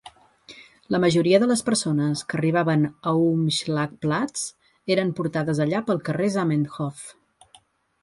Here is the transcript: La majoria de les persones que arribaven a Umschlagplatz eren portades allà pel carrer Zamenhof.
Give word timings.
La 0.95 0.99
majoria 1.03 1.39
de 1.43 1.49
les 1.51 1.61
persones 1.67 2.23
que 2.33 2.39
arribaven 2.39 2.87
a 3.13 3.15
Umschlagplatz 3.27 4.49
eren 4.97 5.15
portades 5.23 5.65
allà 5.69 5.87
pel 5.93 6.05
carrer 6.11 6.35
Zamenhof. 6.41 7.09